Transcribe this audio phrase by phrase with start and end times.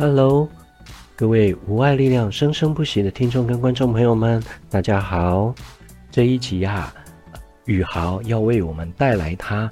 [0.00, 0.48] Hello，
[1.16, 4.40] 各位无爱力量生生不息的听众跟观众朋友们，
[4.70, 5.52] 大家好。
[6.08, 6.94] 这一集啊，
[7.64, 9.68] 宇豪要为我们带来他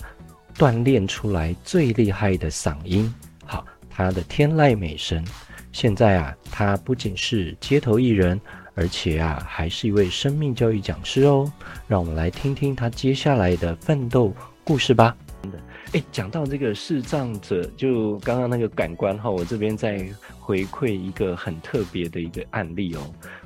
[0.56, 3.14] 锻炼出来最厉害的嗓音，
[3.45, 5.24] 好，他的天籁美声。
[5.70, 8.40] 现在啊，他不仅是街头艺人，
[8.74, 11.48] 而且啊，还是一位生命教育讲师哦。
[11.86, 14.34] 让我们来听听他接下来的奋斗
[14.65, 15.16] 故事吧。
[15.92, 20.04] 哎，讲到这个视障者，就刚刚那个感官哈，我这边再
[20.38, 23.00] 回馈一个很特别的一个案例哦。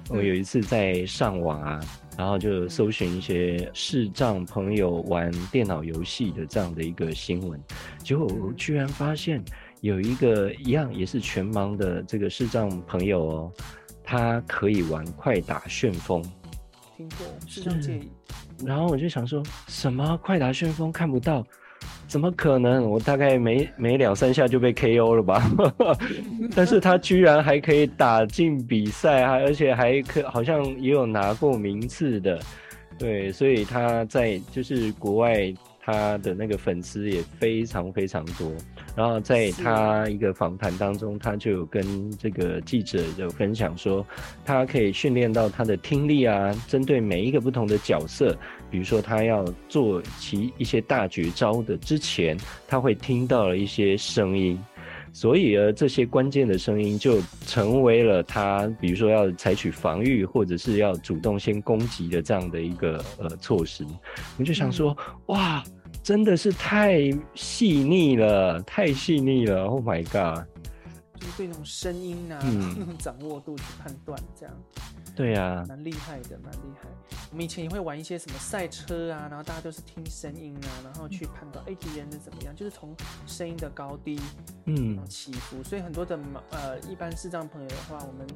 [0.09, 1.81] 我有一次在上网啊，
[2.17, 7.61] 然后就搜寻一些视障朋友玩电脑游戏的这样的一个新闻，
[7.99, 9.45] 结果我居然发现
[9.83, 13.53] 有一个一样也是全盲的这个视障朋友哦，
[14.03, 16.23] 他可以玩快打旋风。
[16.97, 18.01] 听过视障界，
[18.65, 21.47] 然后我就想说什么快打旋风看不到？
[22.11, 22.91] 怎么可能？
[22.91, 25.49] 我大概没没两三下就被 KO 了吧？
[26.57, 32.41] 但是他居然还可以打进比赛，啊而且还可好像也有拿过名次的，
[32.99, 35.55] 对，所以他在就是国外。
[35.83, 38.53] 他的那个粉丝也非常非常多，
[38.95, 41.83] 然后在他一个访谈当中，他就有跟
[42.19, 44.07] 这个记者有分享说，
[44.45, 48.37] 他可以训练到他的听力啊，针对每一个不同的角色，
[48.71, 52.37] 比如说他要做其一些大绝招的之前，
[52.69, 54.59] 他会听到了一些声音。
[55.13, 63.85] 所以，呃，这些关键的声音就成为了他，比如说要采取防御，或者是要主动先攻击的这样的一个呃措施。
[64.39, 65.65] 我就想说，嗯、哇，
[66.01, 70.45] 真的是太细腻了，太细腻了！Oh my god！
[71.21, 74.55] 就是对那种声音啊，嗯、那 种掌握度去判断，这样。
[75.15, 76.89] 对呀，蛮厉害的，蛮厉害。
[77.31, 82.97] 我们以前也会玩一些什么赛车啊，然后大家都是听声音啊，然后去判断哎，敌人是怎么样，就是从
[83.27, 84.19] 声音的高低，
[84.65, 85.63] 嗯，起伏。
[85.63, 86.19] 所以很多的
[86.51, 88.27] 呃，一般视障朋友的话，我们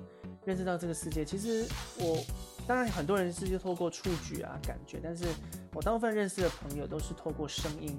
[0.44, 1.64] 认识到这个世界，其实
[1.98, 2.22] 我
[2.66, 5.24] 当然很多人是就透过触觉啊感觉，但是
[5.72, 7.98] 我大部分认识的朋友都是透过声音。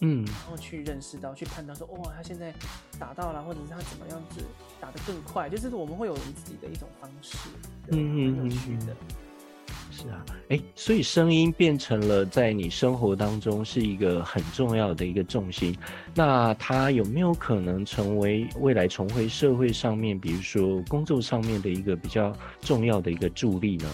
[0.00, 2.52] 嗯，然后去认识到，去判断说，哇，他现在
[2.98, 4.42] 打到了，或者是他怎么样子
[4.80, 7.36] 打得更快，就是我们会有我们自己的一种方式，
[7.88, 8.96] 嗯嗯嗯，是的，
[9.90, 15.74] 是啊，哎，所以声音变成了在你生活当中是一个很重要的一个重心，
[16.14, 23.88] 那他有没有可能成为未来重回社会上面，比如说工作上面的一个比较重要的一个助力呢？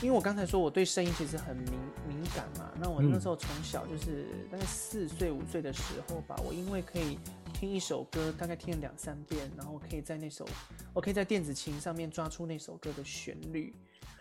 [0.00, 1.72] 因为我刚才说我对声音其实很敏
[2.06, 7.18] 敏感嘛，那我那时候从小就是大概四岁五岁的时候吧，我因为可以
[7.52, 10.46] 听一首歌，大概听了两三遍，然后可以在那首，
[10.94, 13.74] 我可以在电子琴上面抓出那首歌的旋律，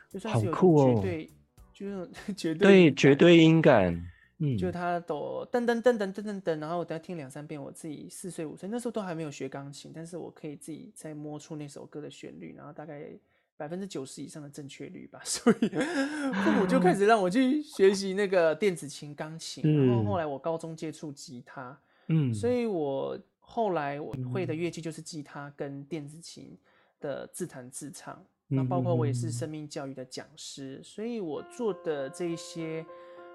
[0.10, 1.30] 就算是有绝对，
[1.72, 3.38] 就是 绝对对绝对。
[3.38, 3.94] 音感，
[4.40, 13.12] 嗯，就他都噔噔噔噔噔噔噔，然后我等下听两三遍，我自己四岁五岁那时候都还没有学钢琴，但是我可以自己再摸出那首歌的旋律，然后大概。
[13.58, 26.58] 百分之九十以上的正确率吧， 所以父母就开始让我去学习那个电子琴、钢琴，嗯、然后后来我高中接触吉他，嗯，所以我后来我会的乐器就是吉他跟电子琴
[27.00, 32.86] 的自弹自唱，那、嗯、包括我也是生命教育的讲师，所以我做的这一些。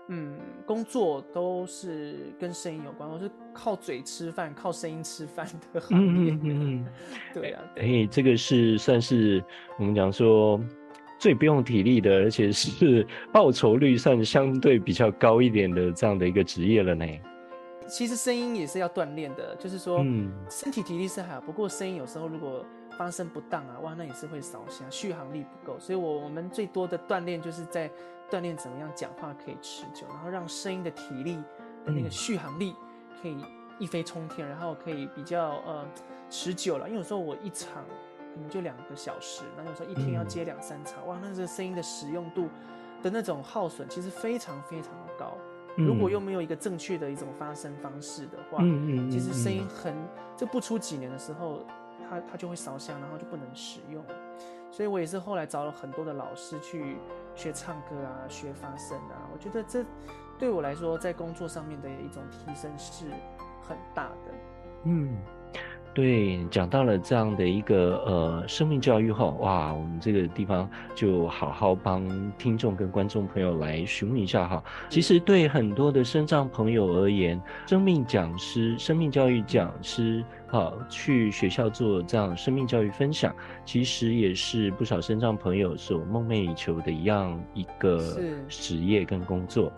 [0.09, 0.37] 嗯，
[0.67, 6.33] 工作都是跟声音有关，我是靠嘴吃饭、靠声音吃饭的行业。
[6.33, 6.87] 嗯嗯，
[7.33, 9.43] 对啊，哎、欸，这个是算是
[9.79, 10.61] 我们讲说
[11.19, 17.07] 最不用体力的，而且是 报酬率算相对比较高一点的这样的一个职业了呢。
[17.87, 22.65] 其实声音也是要锻炼的，就是说，嗯，身体体力是还好，不过声音有时候如果
[22.99, 25.79] 发声不当啊，哇，那也是会烧声，续航力不够。
[25.79, 27.89] 所以我我们最多的锻炼就是在。
[28.33, 31.37] 锻炼怎么样讲话可以持久，然后让声音的体力
[31.85, 32.75] 的那个续航力
[33.21, 33.37] 可以
[33.79, 35.87] 一飞冲天，然后可以比较呃
[36.31, 36.89] 持久了。
[36.89, 37.85] 因为有时候我一场
[38.35, 42.49] 可能就两个小时，那有时候一天要接两三场，哇，那这个声音的使用度
[43.03, 45.37] 的那种耗损其实非常非常的高。
[45.77, 48.63] 如果又没有一个正确的一种发声方式的话，
[49.11, 49.95] 其实声音很
[50.37, 51.67] 这不出几年的时候，
[52.09, 54.03] 它它就会烧香，然后就不能使用。
[54.73, 56.97] 所以我也是后来找了很多的老师去。
[57.35, 59.83] 学唱歌啊，学发声啊，我觉得这
[60.39, 63.07] 对我来说，在工作上面的一种提升是
[63.67, 64.35] 很大的。
[64.85, 65.17] 嗯，
[65.95, 72.09] 对，讲到了这样的一个呃生命教育后，哇，我们这个地方就好好帮
[72.39, 74.65] 听众跟观众朋友来询问一下哈。
[74.89, 80.25] 其实对很多的身障朋友而言，生命讲师、生命教育讲师。
[80.47, 83.35] 好，去学校做这样生命教育分享，
[83.65, 89.73] 其实也是不少身障朋友所梦寐以求的一样一个职业跟工作。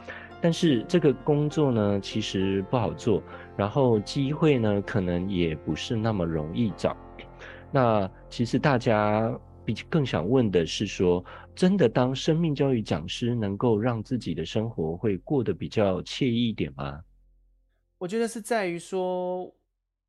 [0.45, 3.23] 但是这个工作呢，其实不好做，
[3.57, 6.95] 然后机会呢，可能也不是那么容易找。
[7.73, 11.25] 那其实大家比更想问的是说，
[11.55, 17.01] 真的当生命教育讲师，能够让自己的生活会过得比较惬意一点吗？
[17.97, 19.51] 我觉得是在于说。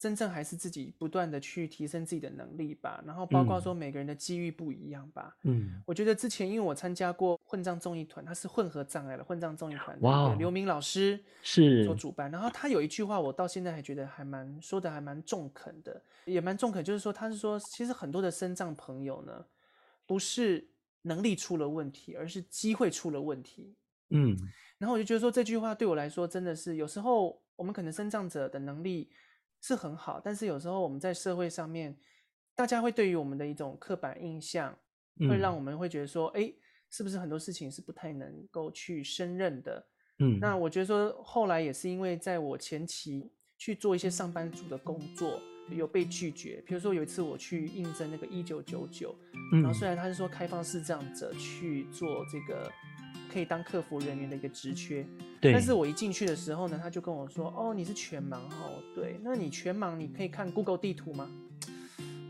[0.06, 5.36] 真正还是自己不断的去提升自己的能力吧，然后包括说每个人的机遇不一样吧。
[5.42, 19.44] 嗯，我觉得之前因为我参加过混账综艺团，他是混合障碍的混账综艺团，哇，刘明老师是做主办，然后他有一句话，我到现在还觉得还蛮说的还蛮中肯的，也蛮中肯，就是说他是说，其实很多的身障朋友呢，
[20.06, 20.68] 不是
[21.02, 23.74] 能力出了问题，而是机会出了问题。
[24.10, 24.38] 嗯，
[24.78, 29.10] 然后我就觉得说这句话对我来说真的是，有时候我们可能身障者的能力。
[29.66, 31.98] 是很好，但是有时候我们在社会上面，
[32.54, 34.78] 大家会对于我们的一种刻板印象，
[35.28, 36.54] 会让我们会觉得说，哎、嗯，
[36.92, 39.88] 是不是很多事情是不太能够去胜任的？
[40.20, 45.42] 嗯，那我觉得说，后来也是因为在我前期去做一些上班族的工作，
[45.72, 46.64] 有被拒绝。
[46.68, 49.16] 比如说有一次我去应征那个一九九九，
[49.52, 52.72] 然后虽然他是说开放式这样子去做这个。
[53.36, 55.06] 可以当客服人员的一个职缺，
[55.42, 55.52] 对。
[55.52, 59.20] 但是我一进去的时候呢，他就跟我说：“哦，你是全盲哦，对。
[59.22, 61.28] 那你全盲，你可以看 Google 地图吗？”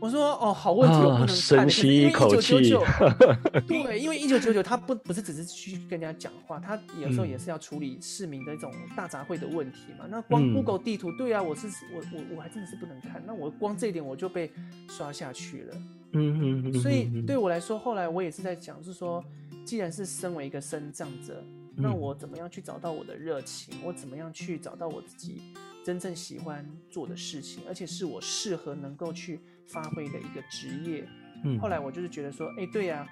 [0.00, 1.28] 我说：“哦，好问题，我不能看。
[1.28, 2.58] 哦”深吸一口气。
[3.68, 10.06] 对，因为一九九九他不不是只是去跟人家讲话，他有时候也是要处理市民的一种大杂烩的问题嘛。
[10.10, 13.22] 那光 Google 地图，对啊，我是我我我还真的是不能看。
[13.24, 14.50] 那我光这一点我就被
[14.88, 15.74] 刷下去了。
[16.14, 16.80] 嗯嗯。
[16.80, 19.24] 所以对我来说，后来我也是在讲，是说。
[19.66, 23.74] 既然是身为一个身障者，那我怎么样去找到我的热情？
[23.84, 25.42] 我怎么样去找到我自己
[25.84, 31.04] 真正喜欢做的事情，而且是我适合能够去发挥的一个职业？
[31.44, 33.04] 嗯，后来我就是觉得说，哎，对呀，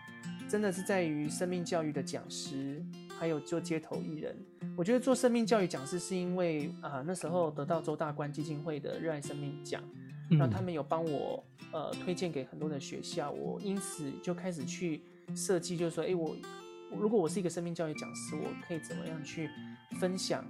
[0.49, 2.81] 真的是在于生命教育的讲师，
[3.19, 4.37] 还有做街头艺人。
[4.77, 9.83] 我觉得做生命教育讲师是因为啊，那时候得到周大观基金会的热爱生命奖，
[10.31, 15.03] 那他们有帮我呃推荐给很多的学校，我因此就开始去。
[15.35, 16.37] 设计就是说，哎，我
[16.91, 19.49] 如果我是一个生命教育讲师，我可以怎么样去
[20.01, 20.45] 分享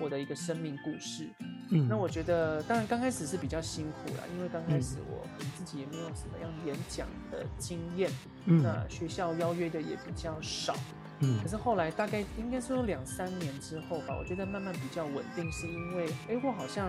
[0.00, 1.28] 我的一个生命故事？
[1.70, 5.26] 嗯，那我觉得，当然刚开始是比较辛苦啦，因为刚开始我
[5.58, 8.08] 自己也没有什么样演讲的经验，
[8.44, 10.76] 嗯，那学校邀约的也比较少，
[11.20, 16.88] 嗯，可是后来大概应该说两三年之后吧，我觉得慢慢比较稳定，是因为，哎，我好像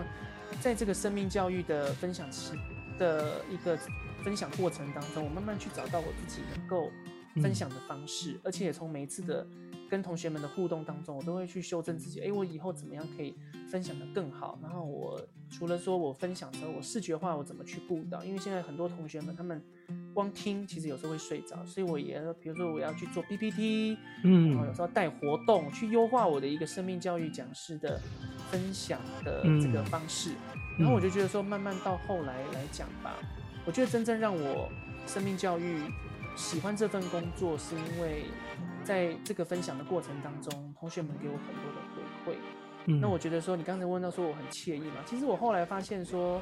[0.60, 2.52] 在这个生命教育的分享期
[3.00, 3.76] 的一个
[4.22, 6.90] 分享过程当中，我慢慢去找到我自己能够。
[7.40, 9.46] 分享的方式，而且也从每一次的
[9.88, 12.20] 跟同学们的互动当中，我都会去修正自己。
[12.20, 13.32] 哎，我以后怎么样可以
[13.70, 14.58] 分享的更好？
[14.60, 18.24] 然后我除了说我分享的时候，我视觉化我怎么去顾到？
[18.24, 19.62] 因为现在很多同学们他们
[20.12, 28.00] 光听，其实有时候会睡着，所以我也比如说我要去做 PPT，嗯，然后有时候带活动去优化我的一个生命教育讲师的
[28.50, 30.32] 分享的这个方式。
[30.76, 33.14] 然后我就觉得说，慢慢到后来来讲吧，
[33.68, 34.72] 我觉得真正让我
[35.06, 35.78] 生命教育。
[36.34, 38.26] 喜欢这份工作，是因为
[38.84, 41.80] 在这个分享的过程当中，同学们给我很多的
[42.24, 42.36] 回馈。
[42.86, 46.40] 嗯，那我觉得说，你刚才问到说我很惬意嘛，其实我后来发现说，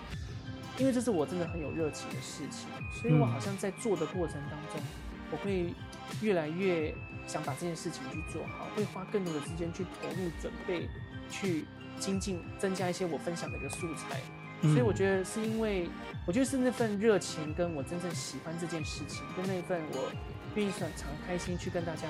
[0.78, 4.87] 因为这是我真的很有热情的事情，所以我好像在做的过程当中，
[5.32, 5.73] 我会
[6.20, 6.94] 越来越
[7.26, 10.87] 想把这件事情去做好，会花更多的时间去投入准备，
[11.30, 11.64] 去
[11.99, 14.21] 精进，增加一些我分享的一个素材。
[14.63, 15.89] 所以我觉得是因为，
[16.27, 20.11] 我觉得是那份热情，跟我真正喜欢这件事情，跟那份我
[20.55, 22.09] 愿意很常开心去跟大家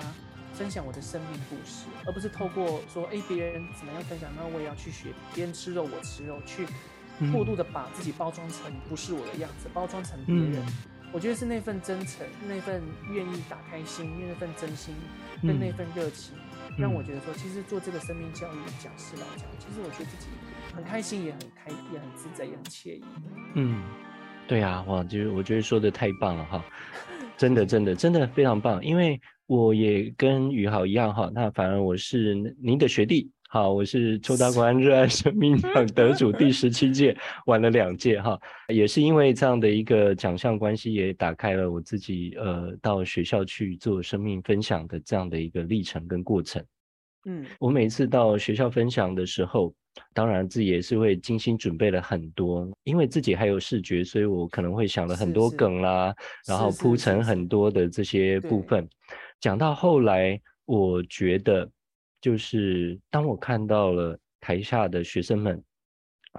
[0.55, 6.67] 分享我的生命故事，而不是透过说，哎，别人怎么样分享，那我也要去学，别人吃肉我吃肉，去
[7.33, 10.62] 过度的把自己包装成不是我的样子，包装成别人。
[11.12, 14.95] 我觉得是那份真诚，那份愿意打开心，因为那份真心
[15.43, 16.35] 跟那份热情，
[16.79, 20.26] 让我觉得说，其实做这个生命教育讲师来讲，其实我觉得自己。
[20.76, 23.04] 很开心，也很开，也很自在，也很惬意。
[23.54, 23.83] 嗯，
[24.47, 26.62] 对啊，哇，就是我觉得说的太棒了哈，
[27.35, 28.85] 真的，真的，真的非常棒。
[28.85, 37.16] 因为我也跟宇豪一样哈，那反而我是您的学弟，好，我是邱大官热爱生命奖得主第十七届，
[37.47, 46.62] 玩了两届哈，也是因为这样的一个奖项关系，也打开了我自己呃到学校去做生命分享的这样的一个历程跟过程。
[47.25, 49.75] 嗯，我每次到学校分享的时候。
[50.12, 58.88] 当然，自己也是会精心准备了很多，因为自己还有视觉，所以我可能会想了很多梗啦，是是然后铺陈很多的这些部分。
[59.41, 61.71] 讲到后来，我觉得
[62.21, 65.62] 就是当我看到了台下的学生们，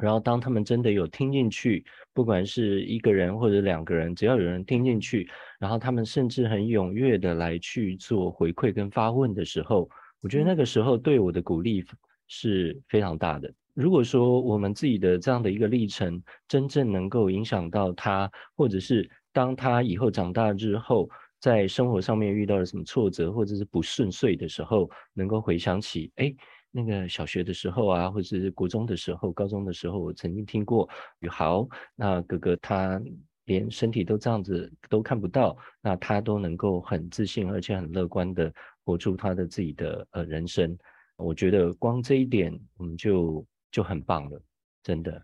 [0.01, 5.27] 然后当他们真的有听进去，不管是一个人或者两个人，只要有人听进去，
[5.59, 9.89] 然后他们甚至很踊跃的来去做回馈跟发问的时候，
[10.21, 11.83] 我觉得那个时候对我的鼓励。
[12.27, 13.51] 是非常大的。
[13.73, 21.07] 如果说我们自己的这样的一个历程，真正能够影响到他，或者是当他以后长大之后，
[21.39, 26.33] 在生活上面遇到了什么挫折或者是不顺遂的时候，能够回想起，哎，
[26.71, 32.99] 那个小学的时候啊，或者是国中的时候、高中的时候，我曾经听过，宇豪，那哥哥他
[33.45, 38.51] 连身体都这样子都看不到，那他都能够很自信而且很乐观的
[38.83, 40.75] 活出他的自己的呃人生。
[41.17, 44.41] 我觉得光这一点，我们就就很棒了，
[44.83, 45.21] 真的。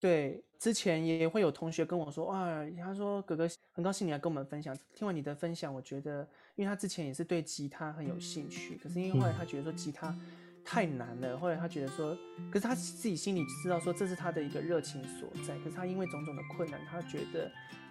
[0.00, 4.76] 对，之前也会有同学跟我说，哇，他说哥哥很高兴你来跟我们分享。
[4.94, 10.16] 听完你的分享，我觉得，因为他之前也是对吉他很有兴趣，可是因为后来他觉得说吉他
[10.64, 12.16] 太难了，后来他觉得说，
[12.50, 17.50] 可是他自己心里知道说这是他的一个热情所在，可是他因为种种的困难，他觉得。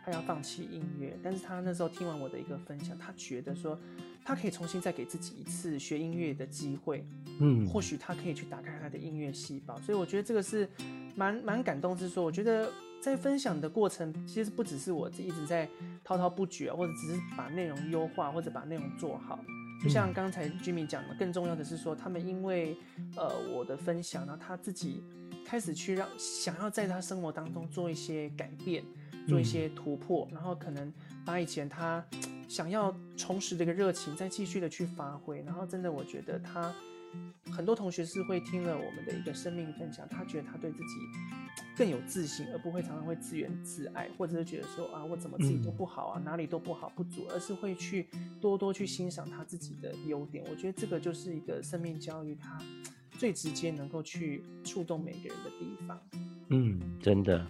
[0.10, 3.78] 他要放弃音乐，但是他那时候听完我的一个分享，他觉得说，
[4.24, 7.06] 他可以重新再给自己一次学音乐的机会，
[7.40, 10.68] 嗯，或许他可以去打开他的音乐细胞，所以我觉得这个是
[11.16, 15.68] 蛮蛮感动，是说，我觉得在分享的过程，其实不只是我一直在
[16.04, 19.40] 滔滔不绝，或者只是把内容优化，或者把内容做好，
[19.84, 22.78] 就像刚才 Jimmy 讲的，更重要的是说，他们因为
[23.16, 25.04] 呃我的分享，然后他自己
[25.46, 28.84] 开始去让想要在他生活当中做一些改变。
[29.28, 30.94] 做一些突破，然后可能
[31.26, 32.02] 把以前他
[32.48, 36.74] 想要重拾的一个热情再继续的去发挥，然后真的我觉得他
[37.52, 40.96] 很多同学是会听了我们的一个生命分享，他觉得他对自己
[41.76, 48.08] 更有自信，而不会常常会自怨自艾，或者是觉得说啊我怎么自己都不好啊，哪里都不好不足，而是会去
[48.42, 50.44] 多多去欣赏他自己的优点。
[50.50, 52.62] 我觉得这个就是一个生命教育，他
[53.12, 56.00] 最直接能够去触动每个人的地方。
[56.50, 57.50] 嗯，真的。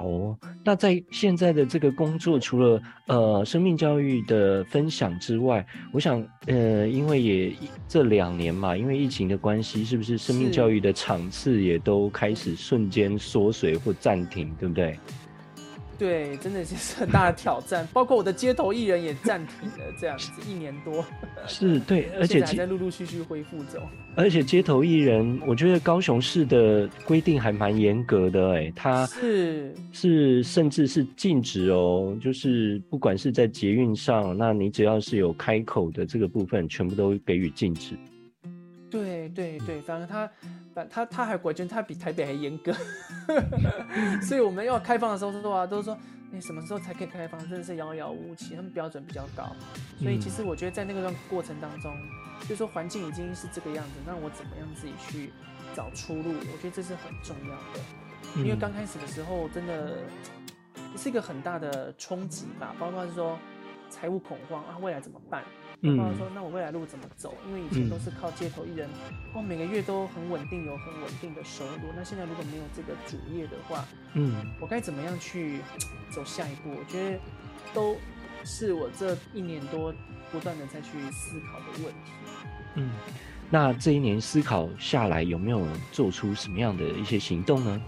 [0.00, 7.52] 好哦，那在现在的这个工作，除了呃生命教育的分享之外，我想呃，因为也
[7.86, 14.98] 这两年嘛，因为疫情的关系，是不是生命教育的场次也都开始瞬间缩水或暂停，对不对？
[16.00, 21.04] 对，真的是很大的挑战，包括我的街头艺人也暂停了，这样子一年多。
[21.46, 23.86] 是，对，而且还在陆陆续续恢复中。
[24.16, 37.94] 而且街头艺人，我觉得高雄市的规定还蛮严格的，哎，他是是甚至是禁止哦，就是不管是在捷运上，那你只要是有开口的这个部分，全部都给予禁止。
[38.90, 40.30] 对对对，反正他，
[40.74, 42.72] 反他他还我觉得他比台北还严格，
[44.22, 45.96] 所以我们要开放的时候说啊，都是说
[46.32, 49.54] 你什么时候才可以开放，真的是遥遥无期，他们标准比较高，
[49.98, 55.32] 所以其实我觉得在那个段过程当中，嗯、就是说环境已经是这个样子，那我怎么样自己去
[55.74, 56.34] 找出路？
[56.52, 57.80] 我觉得这是很重要的，
[58.36, 59.98] 因为刚开始的时候真的
[60.96, 63.38] 是一个很大的冲击吧，包括是说
[63.88, 65.42] 财务恐慌啊，未来怎么办？
[65.82, 67.34] 然后说，那我未来路怎么走？
[67.48, 68.88] 因为以前都是靠街头艺人，
[69.34, 71.90] 哦，每个月都很稳定，有很稳定的收入。
[71.96, 75.60] 那现在如果没有这个主业的话，嗯，我该怎么样去
[76.10, 76.70] 走下一步？
[76.70, 77.18] 我觉得
[77.72, 77.96] 都
[78.44, 79.94] 是我这一年多
[80.30, 82.12] 不断的再去思考的问题。
[82.74, 82.90] 嗯，
[83.48, 87.80] 那这一年思考下来，有没有做出什么样的一些行动呢？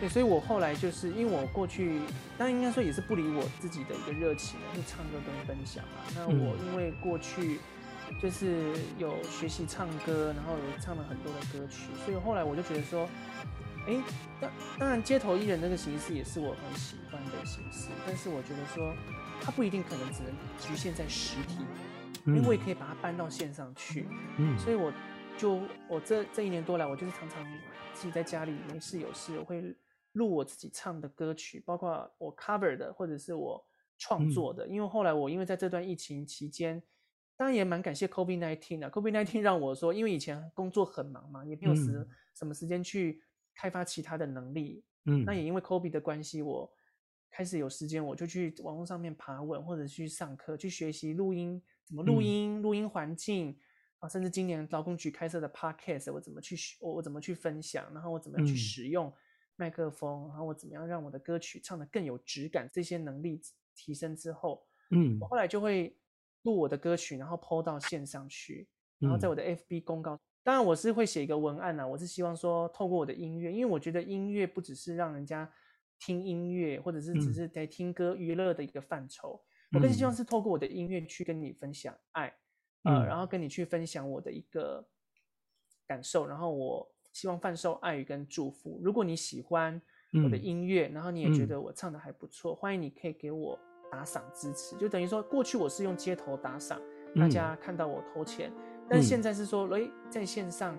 [0.00, 2.00] 对，所以我后来就是因为我过去，
[2.38, 6.00] 当然应该说也是不理我自己的一个热情，是唱歌跟分享嘛。
[6.16, 7.60] 那我因为过去
[8.18, 13.06] 就是有学习唱歌，然后有唱了很多的歌曲，所以后来我就觉得说，
[13.86, 14.02] 哎，
[14.40, 18.94] 当当然街头艺人这个形式也是我很喜欢的形式，但是我觉得说
[19.42, 21.58] 它不一定可能只能局限在实体，
[22.24, 24.08] 因为我也可以把它搬到线上去。
[24.38, 24.90] 嗯，所以我
[25.36, 27.46] 就我这这一年多来，我就是常常
[27.92, 29.62] 自己在家里没事有事，我会。
[30.20, 34.66] 录我自己唱的歌曲，包括我 cover 的，或者是我创作的。
[34.66, 36.82] 嗯、因为后来我因为在这段疫情期间，
[37.38, 38.90] 当然也蛮感谢 COVID-19 啊。
[38.90, 43.22] COVID-19 让我说，因为以前工作很忙嘛，也没有时、嗯、什么时间去
[43.54, 44.84] 开发其他的能力。
[45.06, 46.70] 嗯，那也因为 COVID 的关系，我
[47.30, 53.58] 开始有时间，我就去网络上面爬文，或者去上课，去学习录音，怎么录音，录、嗯、音环境
[54.00, 59.08] 啊，甚至今年劳工局开设的 Podcast，我怎么去我我怎么去分享，然后我怎么样去使用。
[59.08, 59.14] 嗯
[59.60, 62.66] 麦克风，然后我怎么样让我的歌曲唱得更有质感？
[62.72, 63.38] 这些能力
[63.74, 65.94] 提升之后，嗯，我后来就会
[66.44, 68.66] 录我的歌曲，然后 PO 到线上去，
[68.98, 70.14] 然后在我的 FB 公告。
[70.14, 75.52] 嗯、当然，我是会写一个文案呐、啊，我是希望说，透过我的音乐，因为我觉得音乐不只是让人家
[75.98, 82.34] 听音乐，或者是只是在听歌娱乐的一个范畴，嗯、我更希望是透过我的音乐去跟你分享爱，
[82.84, 84.88] 嗯、呃，然后跟你去分享我的一个
[85.86, 86.90] 感受，然后我。
[87.12, 88.80] 希望贩售爱与跟祝福。
[88.82, 89.80] 如果你喜欢
[90.24, 93.58] 我的音乐，嗯、然后你也觉得我唱的还不错，嗯、欢迎你可以给我
[93.90, 94.76] 打赏支持。
[94.76, 96.80] 就等于说，过去我是用街头打赏，
[97.16, 100.76] 大家看到我投钱，嗯、但是现在是说，诶，在线上，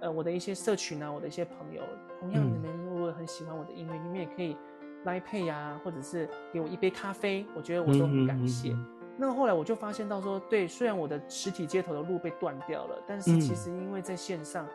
[0.00, 1.82] 呃我的一些社群啊，我的一些朋友，
[2.20, 4.56] 同样你们如果很喜欢我的音乐，你们也可以
[5.04, 8.76] Line Pay 呀，或者是给我一杯咖啡，我觉得我都很感谢。
[9.18, 14.66] 那后来我就发现到说，对，虽然我的实体街头的路被断掉了，但是其实因为在线上，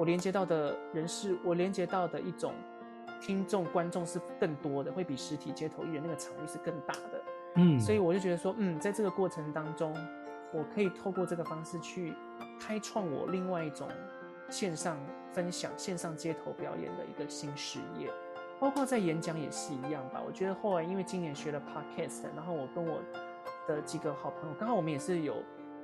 [0.00, 2.54] 我连接到的人是，我连接到的一种
[3.20, 7.22] 听众观众是更多的，会比实体街头艺人那个场域是更大的。
[7.56, 9.94] 嗯，所以我就觉得说，嗯，在这个过程当中，
[10.54, 12.14] 我可以透过这个方式去
[12.58, 13.86] 开创我另外一种
[14.48, 14.96] 线上
[15.34, 18.10] 分享、线上街头表演的一个新事业，
[18.58, 20.22] 包括在演讲也是一样吧。
[20.26, 23.02] 我觉得后来因为今年学了 Podcast，然后我跟我
[23.68, 25.34] 的几个好朋友，刚好我们也是有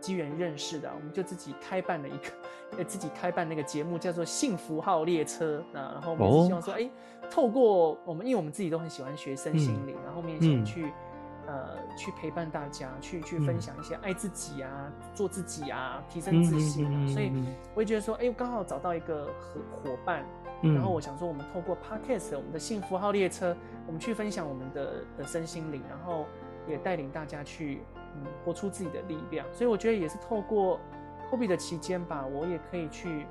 [0.00, 2.28] 机缘认识的，我们就自己开办了一个，
[2.78, 5.64] 呃自己开办那个节目叫做《幸福号列车》。
[5.78, 10.92] 啊然后我们是希望说，哎、哦，透过我们，因为我们自己都很喜欢学身心灵，嗯、然后我们也想去、嗯，
[11.48, 16.92] 呃，去陪伴大家，去去分享一些爱自己啊、嗯，做自己啊，提升自信啊。
[16.94, 17.32] 嗯、所以
[17.74, 20.24] 我也觉得说，哎，刚好找到一个合伙伴、
[20.62, 23.52] 嗯，然后我想说，我们透过 Podcast，我们的《幸福号列车》，
[23.86, 26.26] 我们去分享我们的的身心灵，然后。
[26.68, 27.80] 也带领大家去，
[28.24, 29.46] 嗯，活出自己的力量。
[29.52, 30.80] 所以我觉得也是透过
[31.30, 33.26] COVID 的期间吧，我也可以去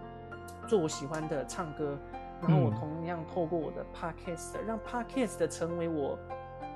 [0.67, 1.97] 做我喜欢的唱歌。
[2.41, 6.19] 然后我同样透过我的 Podcast，让 Podcast 成为我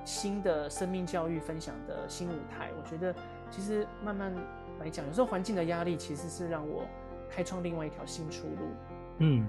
[0.04, 2.70] 新的生命教育分享的新舞台。
[2.76, 3.14] 我觉得
[3.50, 4.34] 其实慢慢
[4.80, 6.82] 来讲，有时候环境的压力其实是让我
[7.28, 8.74] 开创另外一条新出路。
[9.18, 9.46] 嗯，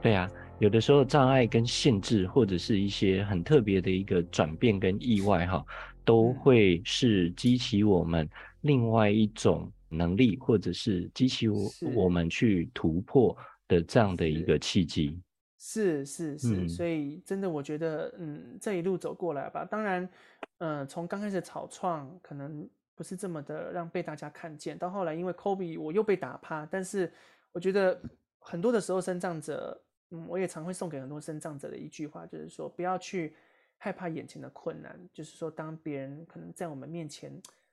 [0.00, 0.28] 对啊，
[0.58, 5.62] 有的时候障碍跟限制，或者是一些很特别的一个转变跟意外，哈。
[6.04, 8.28] 都会是激起我们
[8.62, 13.36] 另外一种能力，或者是激起我我们去突破
[13.68, 15.20] 的这样的一个契机。
[15.58, 20.08] 是是是，是，所以真的我觉得，嗯，这一路走过来吧，当然，
[20.58, 27.12] 嗯，从刚开始草创可能不是这么的让被大家看见，到后来因为 COVID 我又被打趴，但是
[27.52, 28.00] 我觉得
[28.40, 33.34] 很多的时候，身障者，嗯，我也常会送给很多身障者的一句话，就是说不要去。
[33.84, 37.32] 害怕眼前的困难，就是说，当别人可能在我们面前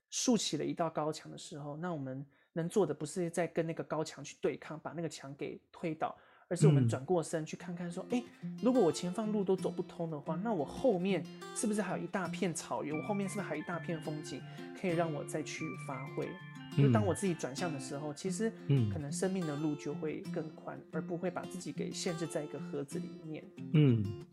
[0.09, 6.17] 竖起了一道高墙的时候，那我们能做的不是在跟那个高墙去对抗，把那个墙给推倒，
[6.47, 8.23] 而是我们转过身去看看，说，诶，
[8.59, 11.23] 如果我前方路都走不通的话，那我后面
[11.55, 12.97] 是不是还有一大片草原？
[12.97, 14.41] 我后面是不是还有一大片风景
[14.81, 16.27] 可以让我再去发挥？
[16.75, 23.43] 就当我自己转向的时候，其实，嗯可能生命的路就会更宽，而不会把自己给限制在一个盒子里面。
[23.73, 24.25] 嗯。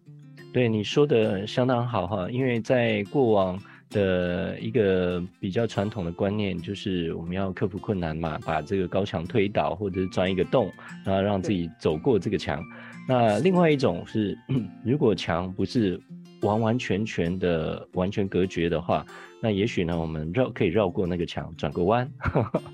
[0.52, 10.72] 对你说的相当好哈，因为在过往的一个比较传统的观念，就是我们要克服困难嘛，把这个高墙推倒，或者是钻一个洞，
[11.04, 12.62] 然后让自己走过这个墙。
[13.06, 14.36] 那另外一种是，
[14.84, 16.00] 如果墙不是
[16.40, 19.04] 完完全全的完全隔绝的话，
[19.40, 22.10] 那也许呢，我们绕可以绕过那个墙，转个弯。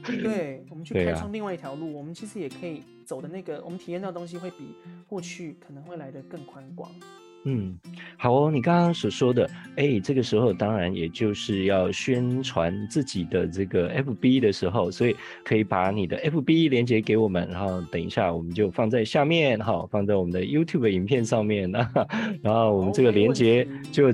[0.04, 4.74] 对， 我们去开创另外一条路，啊，我们其实也可以走的那个，我们体验到的东西会比
[5.06, 6.90] 过去可能会来得更宽广。
[7.44, 7.76] 嗯，
[8.16, 8.50] 好哦。
[8.50, 21.70] 你刚刚所说的，哎，这个时候当然也就是要宣传自己的这个 FB 的时候，所以可以把你的 FB 连接给我们，然后等一下我们就放在下面，好，放在我们的 YouTube 影片上面，
[22.42, 24.12] 然后我们这个连接就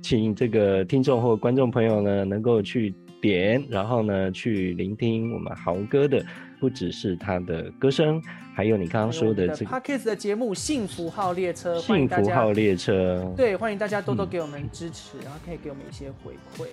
[0.00, 6.24] 请这个听众或观众朋友呢能够去点，然后呢去聆听我们豪哥的。
[6.60, 8.22] 不只是他的歌声，
[8.54, 11.78] 还有你刚刚说的这个 Podcast 的节目《幸福号列车》。
[11.80, 16.68] 幸福号列车，对，欢迎大家多多给我们支持，嗯、然后可以给我们一些回馈。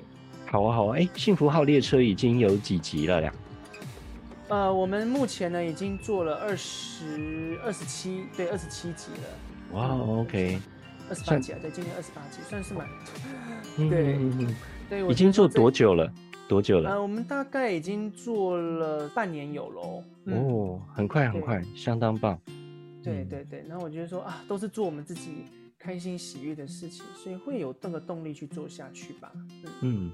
[0.45, 3.33] 好啊，好啊，哎，幸福号列车已经有几集了呀？
[4.49, 9.73] 呃，我们目前呢已经做了二十二十七，对，二十七集了。
[9.73, 10.59] 哇、wow，OK，
[11.09, 12.87] 二十八集啊，对，今年二十八集，算是蛮
[13.77, 14.55] 嗯
[14.89, 16.11] 对，已经做多久了？
[16.47, 16.91] 多久了？
[16.91, 20.03] 呃，我们大概已经做了半年有喽。
[20.25, 22.39] 嗯、哦，很快很快，相当棒。
[23.03, 25.45] 对对对，然后我觉得说啊，都是做我们自己
[25.79, 29.31] 开心喜悦的事情，所以会有这个动力去做下去吧。
[29.63, 30.11] 嗯，嗯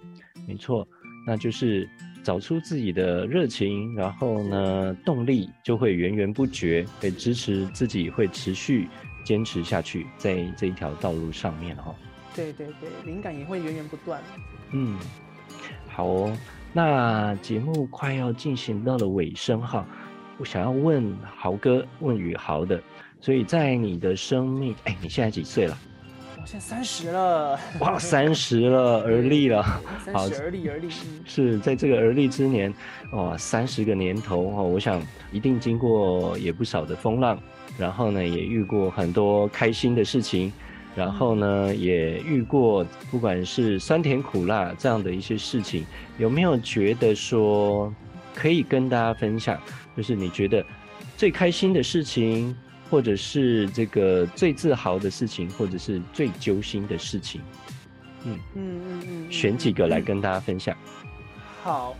[0.47, 0.87] 没错，
[1.25, 1.89] 那就是
[2.23, 8.87] 找出自己的热情，然后呢，动力就会源源不绝，会支持自己会持续
[9.25, 11.95] 坚持下去，在这一条道路上面哈。
[12.35, 14.21] 对对对，灵感也会源源不断。
[14.71, 14.99] 嗯。
[15.95, 16.35] 好哦，
[16.73, 19.85] 那节目快要进行到了尾声哈，
[20.39, 22.81] 我想要问豪哥，问宇豪的，
[23.21, 25.77] 所以在你的生命，哎，你现在几岁了？
[26.41, 27.59] 我现在三十了。
[27.79, 29.63] 哇，三十了， 而立了。
[30.03, 30.89] 三十而立，而立。
[31.25, 32.73] 是在这个而立之年，
[33.11, 34.99] 哇，三十个年头哈，我想
[35.31, 37.37] 一定经过也不少的风浪，
[37.77, 40.51] 然后呢，也遇过很多开心的事情。
[40.95, 45.85] 然后呢，也遇过不管是酸甜苦辣这样的一些事情，
[46.17, 47.93] 有没有觉得说
[48.35, 49.59] 可以跟大家分享？
[49.97, 50.65] 就是你觉得
[51.17, 52.55] 最开心的事情，
[52.89, 57.41] 或者是这个最自豪的事情，或者是最揪心的事情。
[58.25, 60.75] 嗯嗯嗯嗯，选几个来跟大家分享。
[61.63, 61.95] 好，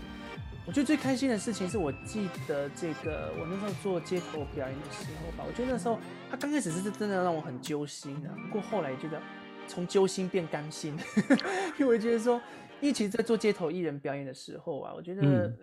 [0.65, 5.43] 我觉得最开心的事情是我记得这个，我那时候做街头表演的时候吧。
[5.45, 5.99] 我觉得那时候
[6.29, 9.21] 他刚开始是真的让我很揪心的，不过后来觉得
[9.67, 10.97] 从揪心变甘心，
[11.77, 12.41] 因为我觉得说，
[12.79, 15.53] 因为其实，在做街头艺人表演的时候啊，我觉得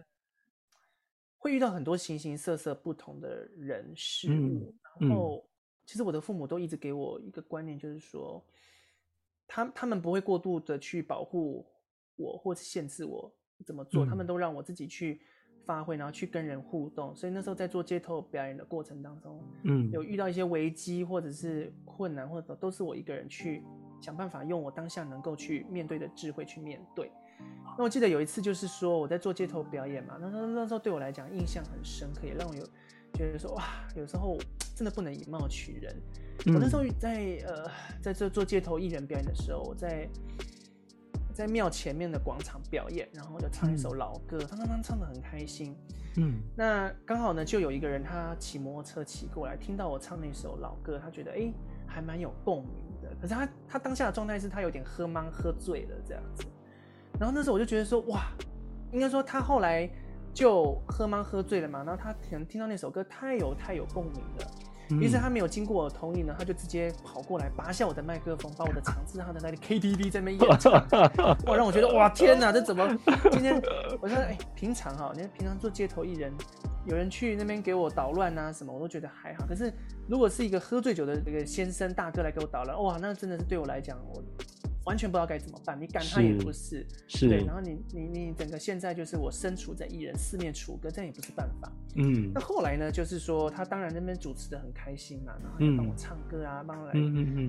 [1.38, 4.74] 会遇到很多形形色色不同的人事物。
[5.00, 5.48] 然后，
[5.86, 8.44] 其实我的父母都一直给我一个观念，就是说。
[9.52, 11.66] 他他们不会过度的去保护
[12.14, 15.20] 我，或是限制我怎么做，嗯、他们都让我自己去
[15.64, 17.14] 发挥，然后去跟人互动。
[17.14, 23.62] 所以那时候在做街头表演的过程当中，嗯，有遇到一些危机或者是困难，或者都是我一个人去
[24.00, 27.10] 想办法，用我当下能够去面对的智慧去面对。
[27.78, 32.62] 那我记得有一次就是说我在做街头表演嘛，那那那时候对我来讲印象很深刻，也让我有
[33.14, 33.64] 觉得说哇，
[33.96, 34.36] 有时候
[34.76, 35.96] 真的不能以貌取人。
[36.46, 37.70] 我那时候在呃，
[38.02, 40.08] 在这做街头艺人表演的时候，我在
[41.32, 45.76] 在庙前面的广场表演，然后就唱一首老歌，他刚刚唱的很开心。
[46.16, 51.52] 嗯，那刚好呢，就有一个人他骑摩托车骑过来，听到我唱那首老歌，他觉得哎，
[51.86, 53.14] 还蛮有共鸣的。
[53.20, 56.44] 可是他他当下的状态是他有点喝茫喝醉了这样子。
[57.18, 58.22] 然后那时候我就觉得说哇，
[58.92, 59.88] 应该说他后来
[60.34, 64.46] 就喝茫喝醉了嘛，然后他可能听到那首歌太有太有共鸣了。
[64.98, 70.72] 于是他没有经过我同意呢，他就直接跑过来拔下我的麦克风，把我的场子让他在那里 KTV 在那边演唱，
[71.46, 72.88] 哇，让我觉得哇天哪，这怎么
[73.30, 73.60] 今天？
[74.00, 76.32] 我说哎，平常哈，你看平常做街头艺人，
[76.86, 79.46] 有人去那边给我捣乱啊什么，我都觉得还好。
[79.46, 79.72] 可是
[80.08, 84.22] 如果是一个喝醉酒的这个先生大哥来给我捣乱，哇，那真的是对我来讲我。
[84.84, 91.70] 完全不知道该怎么办，你赶他也不是，是，对，然后你你你整个现在就是我身处在艺人四面楚歌，这样也不是办法。
[91.96, 96.94] 嗯，那后来呢，就是说他当然那边主持的很开心嘛，然后就帮我唱歌啊，帮我来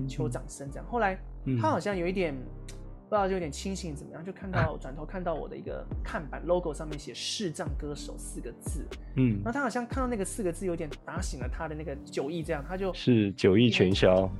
[0.08, 0.86] 求掌声这样。
[0.86, 1.18] 后来
[1.60, 2.34] 他好像有一点
[2.66, 2.81] 不
[3.16, 14.30] 知道就有点清醒怎么样，就看到转头看到我的一个看板 logo 上面写视障歌手四个字，嗯，然后他好像看到那个四个字有点打醒了他的那个酒意，这样他就是酒意全消。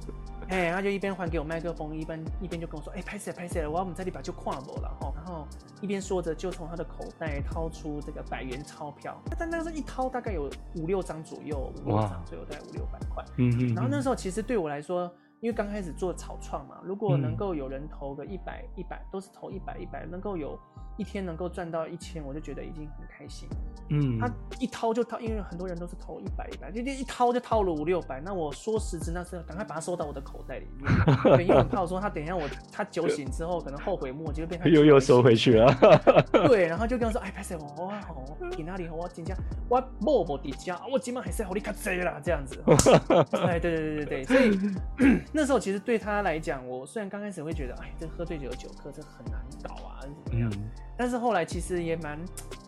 [0.48, 5.46] 哎，他就一边还给我麦克风，一边一边就跟我说：“哎，拍谢拍谢了，我要我们在这里把就跨步了哈。”然后
[5.80, 9.18] 一边说着，就从他的口袋掏出这个百元钞票。
[9.38, 13.24] 但那时候一掏大概有五六张左右，五六张左右，大概五六百块。
[13.36, 13.74] 嗯嗯。
[13.74, 15.10] 然后那时候其实对我来说，
[15.42, 20.58] 因为刚开始做草创嘛，如果能够有人投个一百一百，都是投一百一百，能够有。
[20.96, 23.48] 一天能够赚到一千，我就觉得已经很开心。
[23.88, 28.20] 嗯，他一掏就掏，因为很多人都是投一百一百，就一掏就掏了五六百。
[28.20, 30.90] 那我说实质，那是赶快把它收到我的口袋里面，
[31.46, 35.74] 因为我怕我说他等一下我他酒醒之后可能后悔莫及，就变成又又收回去了。
[36.48, 38.24] 对，然后就跟我说，哎，拍谢我哇好，
[38.56, 38.94] 你哪里好？
[38.94, 39.36] 我今天
[39.68, 42.58] 我某某底家，我今晚还是好你卡贼啦，这样子。
[43.46, 50.50] 哎，对对对对对，所以 那时候其实对他来讲，我虽然刚开始会觉得，哎，这喝醉酒的酒客这很难搞啊，怎么样？
[50.54, 50.70] 嗯
[51.02, 52.16] 但是后来其实也蛮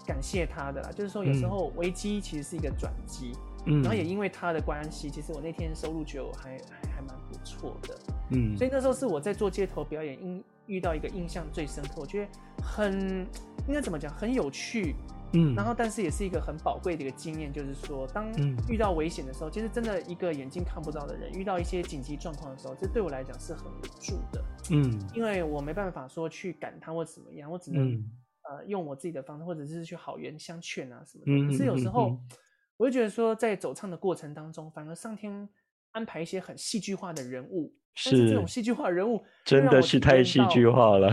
[0.05, 3.31] 感谢他的啦，就是说有时候危机其实是一个转机，
[3.67, 7.97] 嗯，然后也因为他的关系，其实我那天收入就还还还蛮不错的，
[8.33, 12.29] 嗯，所以那时候是我在做街头表演，因遇到一个印象最深刻，我觉得
[12.61, 13.25] 很
[13.69, 14.97] 应该怎么讲，很有趣，
[15.33, 18.29] 嗯，然后但是也是一个很宝贵的一个经验，就是说当
[18.69, 28.05] 遇到危险的时候，其实真的一个眼睛看不到的人遇到一些紧急状况的时候，这对我来讲是很无助的，嗯，因为我没办法说去赶他或怎么样，我只能。
[28.47, 31.33] 呃，用我自己的方式，或者是去好言相劝啊什么的。
[31.33, 32.29] 嗯、可是有时候，嗯、
[32.77, 35.49] 我就觉得说，在走唱的过程当中，反而上天
[35.93, 41.09] 安排一些很戏剧化的人物，是，但是这种戏剧化的人物真的是太戏剧化了。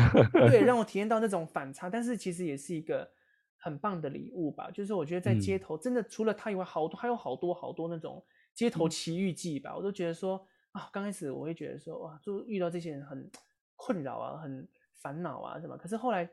[0.50, 3.10] 对，让我体验到那种反差，但是其实也是一个
[3.58, 4.70] 很棒的礼物吧。
[4.70, 8.22] 就是我觉得在街头，真的除了他以外，好多还有好多好多那种
[8.54, 9.72] 街头奇遇记吧。
[9.72, 13.32] 嗯、我都觉得说啊，刚开始我会觉得说哇，就遇到这些人很
[13.78, 14.68] 困扰啊，很
[15.02, 15.78] 烦恼啊什么。
[15.78, 16.30] 可是后来。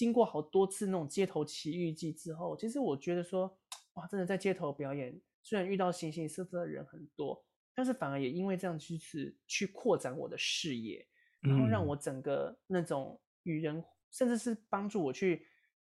[0.00, 3.54] 经过好多次那种街头奇遇记之后，其实我觉得说，
[3.92, 11.06] 哇，真的在街头表演，虽然遇到形形色色的人很多，但是反而也因为这样去去去扩展我的视野，
[11.40, 15.46] 然后让我整个那种与人，甚至是帮助我去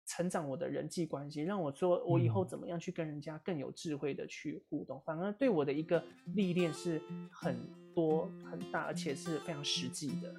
[0.06, 6.04] 成长我的人际关系，让我说我以后怎么样去跟人家更有智慧的去互动，反而对我的一个
[6.36, 7.56] 历练是很
[7.96, 10.34] 多很大，而且是非常实际的。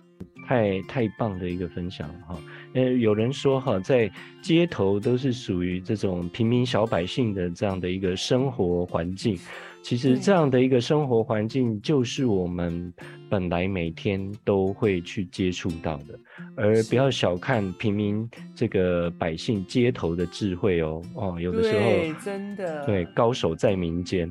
[0.46, 2.38] 太太棒的一个分享哈，
[2.74, 4.10] 呃，有人说哈，在
[4.42, 9.38] 街头都是属于这种平民小百姓的这样的一个生活环境，
[9.84, 12.90] 其实这样的一个生活环境，就是我们
[13.28, 16.18] 本来每天都会去接触到的，
[16.56, 24.26] 而不要小看平民这个百姓街头的智慧哦哦，有的时候真的对高手在民间，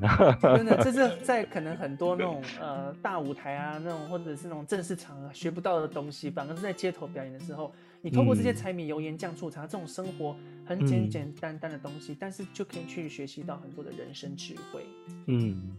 [0.56, 7.72] 真的 这是在可能很多那种呃大舞台啊那种或者是那种正式场合学不到的东西，反而是在街头表演的时候。
[8.02, 14.84] 你透过这些柴米油盐酱醋茶这种生活很简简单单的东西，嗯、但是就可以去学习到很多的人生智慧。
[15.26, 15.76] 嗯，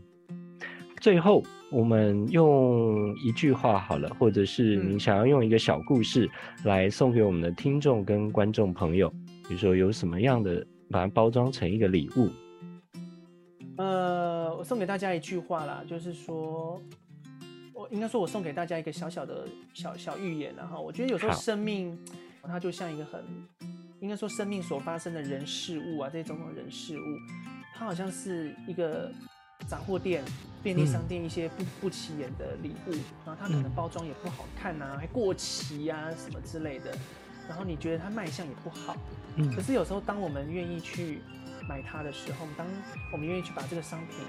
[1.00, 6.30] 最后我们用一句话好了，或者是你想要用一个小故事
[6.64, 9.10] 来送给我们的听众跟观众朋友，
[9.48, 12.30] 比如说有什么样的把它包装成一个礼物？
[13.78, 16.82] 呃，我送给大家一句话啦，就是说。
[17.78, 22.00] 我应该说，我送给大家一个小小的小小预言，然后我觉得有时候生命
[22.42, 23.22] 它就像一个很，
[24.06, 27.04] 应该说生命所发生的人事物啊，这些种种人事物，
[27.76, 29.12] 它好像是一个
[29.68, 30.24] 杂货店、
[30.62, 32.92] 便利商店一些不不起眼的礼物，
[33.26, 36.96] 然后它可能包装也不好看啊，还过期啊什么之类的，
[37.50, 38.96] 然后你觉得它卖相也不好，
[39.56, 41.20] 可是有时候当我们愿意去
[41.68, 42.68] 买它的时候，当
[43.12, 44.20] 我们愿意去把这个商品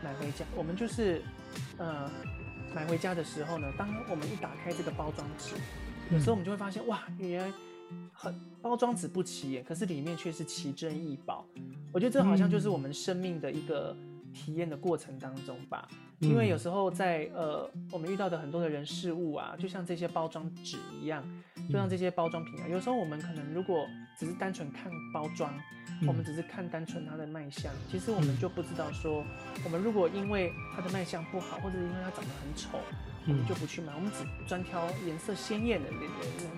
[0.00, 1.20] 买回家，我们就是，
[1.76, 2.08] 呃。
[2.74, 5.54] 买回家的时候呢，当我们一打开这个包装纸，
[6.10, 7.54] 有时候我们就会发现，哇，原来
[8.12, 11.44] 很包装纸不起眼，可是里面却是奇珍异宝。
[11.92, 13.96] 我觉得这好像就是我们生命的一个
[14.32, 15.88] 体验的过程当中吧。
[16.20, 21.22] 因为有时候在呃，我们遇到的很多的人事物啊，就像这些包装纸一样，
[21.68, 23.86] 就像这些包装品啊，有时候我们可能如果
[24.18, 25.52] 只是单纯看包装。
[26.06, 29.24] 我们只是看单纯它的卖相，其实我们就不知道说，
[29.64, 32.78] 我们如果因为它的卖相不好，或者是因为它长得很丑，
[33.26, 33.94] 我们就不去买。
[33.94, 36.06] 我们只专挑颜色鲜艳的那个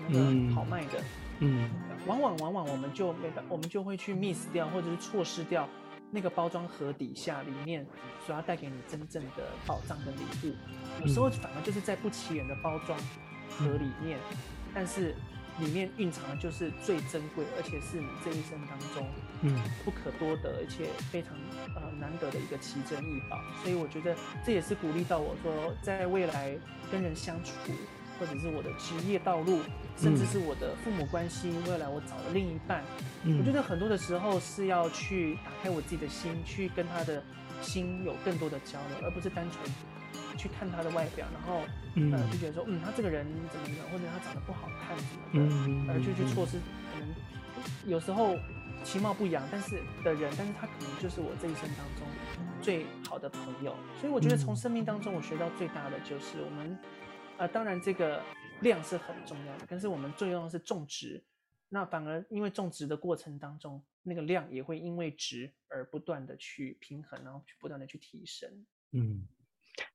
[0.09, 1.03] 那个好卖的。
[1.39, 1.69] 嗯，
[2.07, 5.69] 往往往往我们就没办，我们就会去 miss 掉，或者是错失掉
[6.11, 7.85] 那个包装盒底下里面
[8.25, 10.55] 所要带给你真正的宝藏跟礼物。
[11.01, 12.99] 有时候反而就是在不起眼的包装
[13.49, 14.19] 盒里面，
[14.73, 15.15] 但是。
[15.59, 19.07] 里面蕴藏的就是最珍贵，而且是你这一生当中，
[19.41, 21.31] 嗯，不可多得，而且非常
[21.75, 23.41] 呃难得的一个奇珍异宝。
[23.63, 24.15] 所以我觉得
[24.45, 26.55] 这也是鼓励到我说，在未来
[26.91, 27.51] 跟人相处，
[28.19, 29.61] 或者是我的职业道路，
[29.97, 32.83] 甚至是我的父母关系，未来我找的另一半，
[33.25, 37.23] 我觉得很多的时候是要去打开我自己的心，去跟他的
[37.61, 39.73] 心有更多的交流，而不是单纯。
[40.37, 41.63] 去看他的外表，然后，
[41.95, 46.59] 嗯、呃，就觉得说，嗯，他这个人怎么样，或者他长得不好看什么的，嗯，而就去错失
[46.93, 47.09] 可能
[47.85, 48.37] 有时候
[48.83, 52.07] 其貌不扬，但是的人，但是他可能就是我这一生当中
[52.61, 53.75] 最好的朋友。
[53.99, 56.77] 所以我觉得从生命当中我学到最大的就是我们，
[57.37, 58.21] 呃，当然这个
[58.61, 61.23] 量是很重要的，但是我们最重要的是种植。
[61.69, 68.49] 那反而因为种植的过程当中，那个量也会因为值而不断的去平衡，然后去不断的去提升。
[68.91, 69.27] 嗯。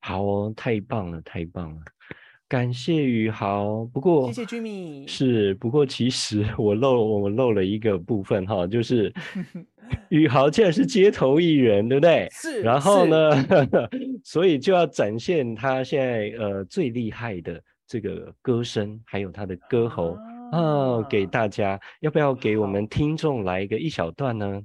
[0.01, 1.81] 好哦，太棒了，太棒了，
[2.49, 3.85] 感谢宇豪。
[3.87, 5.07] 不过，谢谢 Jimmy。
[5.09, 9.13] 是，不过其实我漏我漏了一个部分哈，就是
[10.11, 12.29] 宇豪既然是街头艺人，对不对？
[12.31, 12.61] 是。
[12.63, 13.31] 然后呢，
[14.25, 20.13] 所以就要展现他现在呃最厉害的这个歌声，还有他的歌喉
[20.53, 21.81] 啊、哦，给大家。
[22.01, 24.63] 要不要给我们听众来一个一小段呢？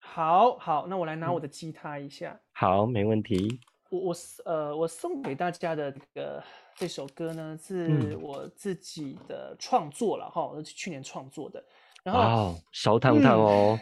[0.00, 2.38] 好好，那我来拿我的吉他一下。
[2.52, 3.60] 好，没问题。
[3.92, 6.42] 我我呃，我送给大家的这个
[6.74, 11.62] 这首歌呢，是我自己的创作了哈，我是去年创作的。
[12.02, 13.78] 然后烧烫烫哦，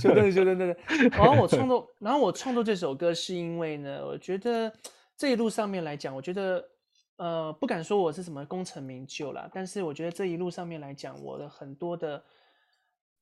[0.00, 1.08] 就对对对对 对。
[1.10, 4.72] 然后我创作，然后我创作这首歌是因为呢，我觉得
[5.14, 6.66] 这一路上面来讲，我觉得
[7.16, 12.24] 呃，不敢说我是什么功成名就啦，但是我觉得这一路上面来讲，我的很多的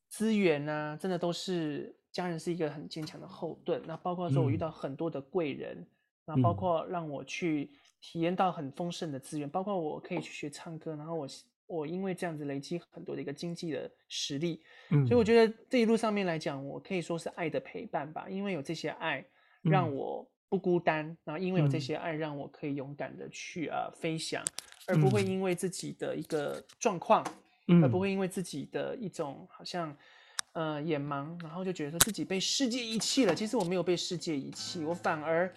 [0.08, 3.82] 资源呢、啊，真的都是家人是一个很坚强的后盾。
[3.86, 5.76] 那包括说我遇到很多的贵人。
[5.78, 5.86] 嗯
[6.34, 11.28] 那包括让我去体验到很丰盛的资源，嗯，包括我可以去学唱歌，然后我
[11.66, 19.24] 我因为这样子累积很多的一个经济的实力，嗯，所以我觉得这一路上面来讲，我可以说是爱的陪伴吧，因为有这些爱
[19.62, 24.44] 让我不孤单，嗯，然后因为有这些爱让我可以勇敢的去啊飞翔，
[24.86, 27.24] 而不会因为自己的一个状况，
[27.68, 29.96] 嗯，而不会因为自己的一种好像
[30.52, 33.34] 呃眼盲，然后就觉得说自己被世界遗弃了。
[33.34, 35.52] 其实我没有被世界遗弃，我反而。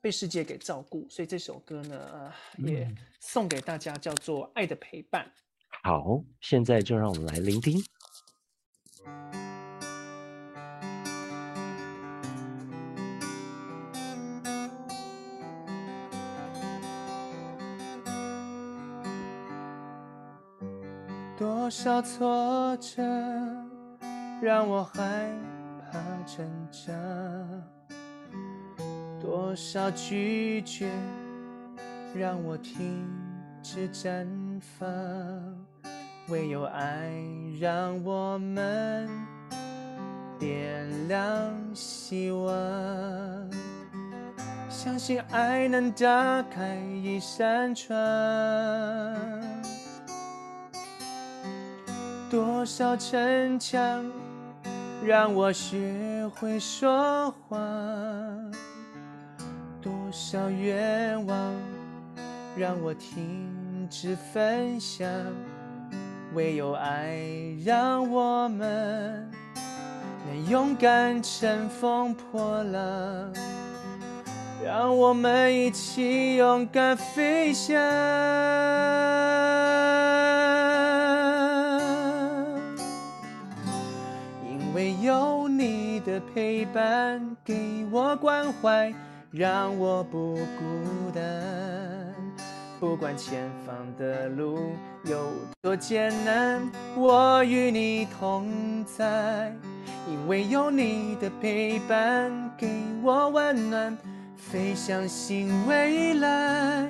[0.00, 2.88] 被世界给照顾，所以这首歌呢，呃，也
[3.20, 5.24] 送给大家，叫做《爱的陪伴》。
[5.82, 7.82] 好，现在就让我们来聆听。
[21.38, 23.02] 多少挫折
[24.40, 25.36] 让我害
[25.92, 26.94] 怕成长。
[29.36, 30.88] 多少拒绝
[32.14, 33.06] 让我停
[33.62, 34.26] 止绽
[34.60, 34.88] 放，
[36.28, 37.12] 唯有爱
[37.60, 39.06] 让我们
[40.38, 42.50] 点亮希望。
[44.70, 47.94] 相信爱能打开一扇窗。
[52.30, 54.10] 多少逞强
[55.04, 57.58] 让我学会说谎，
[60.06, 61.52] 多少愿望
[62.56, 65.10] 让我停止分享，
[66.32, 67.18] 唯有爱
[67.64, 69.28] 让我们
[70.28, 73.32] 能勇敢乘风破浪，
[74.64, 77.74] 让我们一起勇敢飞翔。
[84.48, 88.94] 因为有你的陪伴，给我关怀，
[89.36, 91.22] 让我不孤单。
[92.80, 94.72] 不管前方的路
[95.04, 96.62] 有多艰难，
[96.96, 99.54] 我与你同在。
[100.08, 102.66] 因为有你的陪伴，给
[103.02, 103.94] 我温暖，
[104.36, 106.88] 飞向新未来。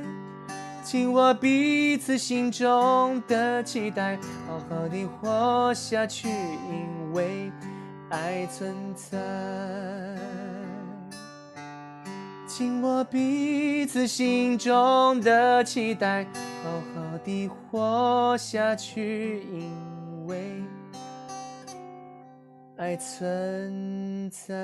[0.85, 7.51] 紧握彼此心中的期待，好好的活下去，因为。
[8.09, 9.19] 爱存在，
[12.59, 16.25] 紧握彼此心中的期待，
[16.65, 20.63] 好好的活下去，因为
[22.79, 24.55] 爱存在。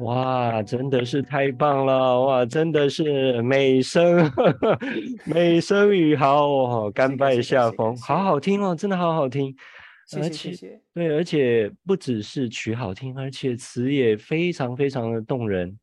[0.00, 2.20] 哇，真的是太棒了！
[2.20, 4.30] 哇，真的是美声，
[5.24, 9.54] 美声宇豪哦，甘拜下风，好好听哦，真的好好听。
[10.06, 10.80] 谢谢谢谢。
[10.92, 15.78] 对，而且不只是曲好听，而且词也非常非常的动人。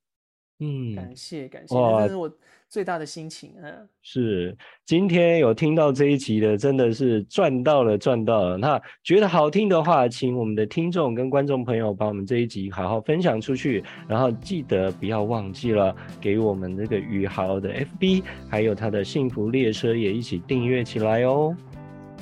[0.61, 2.31] 嗯，感谢感谢，哇，这是我
[2.69, 3.51] 最大的心情。
[3.61, 8.57] 嗯，是今天有听到这一集的，真的是赚到了赚到了。
[8.57, 21.57] 那觉得好听的话，请我们的听众跟观众朋友把我们这一集好好分享出去，然后记得不要忘记了给我们这个宇豪的 FB，还有他的幸福列车也一起订阅起来哦。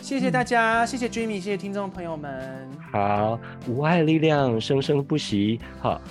[0.01, 2.69] 谢谢大家，嗯、谢谢 Jimmy，谢谢听众朋友们。
[2.89, 5.59] 好，无爱力量生生不息。
[5.79, 6.01] 好。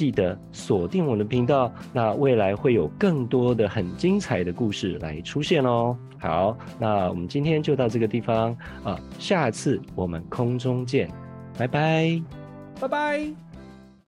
[0.00, 5.94] 记得锁定我的频道，那未来会有更多的很精彩的故事来出现哦。
[6.18, 11.06] 好，那我们今天就到这个地方啊，下次我们空中见，
[11.58, 12.22] 拜拜，
[12.80, 13.49] 拜拜。